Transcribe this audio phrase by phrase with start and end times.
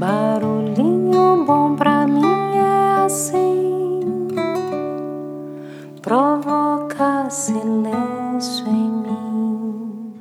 [0.00, 4.00] Barulhinho bom pra mim é assim,
[6.00, 10.14] provoca silêncio em mim.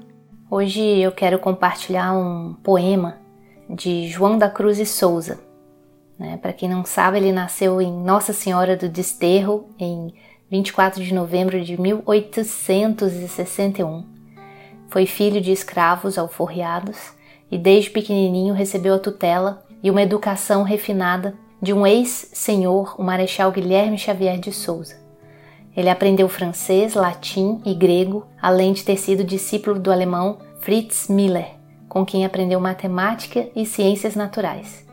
[0.51, 3.19] Hoje eu quero compartilhar um poema
[3.69, 5.39] de João da Cruz e Souza.
[6.19, 6.35] Né?
[6.35, 10.13] Para quem não sabe, ele nasceu em Nossa Senhora do Desterro em
[10.51, 14.03] 24 de novembro de 1861.
[14.89, 17.13] Foi filho de escravos alforriados
[17.49, 23.51] e desde pequenininho recebeu a tutela e uma educação refinada de um ex-senhor, o Marechal
[23.51, 24.97] Guilherme Xavier de Souza.
[25.75, 31.55] Ele aprendeu francês, latim e grego, além de ter sido discípulo do alemão Fritz Miller,
[31.87, 34.85] com quem aprendeu matemática e ciências naturais.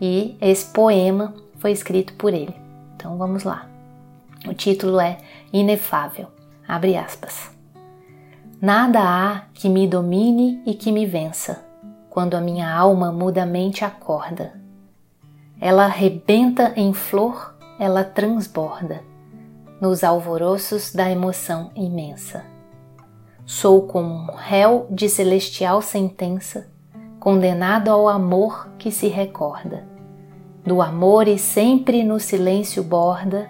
[0.00, 2.54] E esse poema foi escrito por ele.
[2.96, 3.68] Então vamos lá.
[4.46, 5.18] O título é
[5.52, 6.28] Inefável.
[6.66, 7.50] Abre aspas.
[8.60, 11.64] Nada há que me domine e que me vença,
[12.10, 14.52] quando a minha alma mudamente acorda.
[15.60, 19.02] Ela rebenta em flor, ela transborda,
[19.80, 22.44] nos alvoroços da emoção imensa.
[23.46, 26.68] Sou como um réu de celestial sentença,
[27.18, 29.88] condenado ao amor que se recorda.
[30.64, 33.48] Do amor e sempre no silêncio borda,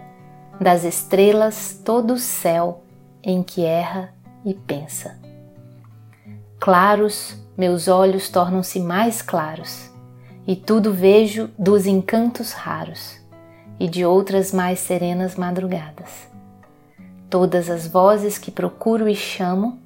[0.60, 2.82] das estrelas todo o céu
[3.22, 5.18] em que erra e pensa.
[6.58, 9.91] Claros, meus olhos tornam-se mais claros,
[10.47, 13.20] e tudo vejo dos encantos raros
[13.78, 16.27] e de outras mais serenas madrugadas.
[17.28, 19.78] Todas as vozes que procuro e chamo,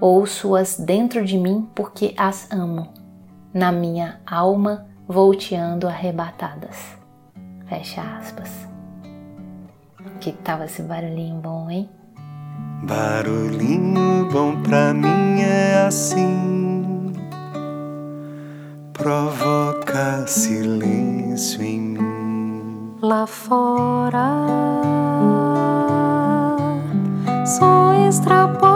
[0.00, 2.94] ouço-as dentro de mim porque as amo,
[3.52, 6.76] na minha alma volteando arrebatadas.
[7.68, 8.48] Fecha aspas.
[10.20, 11.90] Que tava esse barulhinho bom, hein?
[12.84, 16.57] Barulhinho bom pra mim é assim,
[18.98, 22.94] provoca silêncio em mim.
[23.00, 24.28] Lá fora,
[27.46, 28.67] só extrapola.